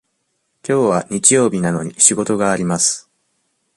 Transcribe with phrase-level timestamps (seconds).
[0.63, 3.07] きょうは日曜日なのに仕事があります。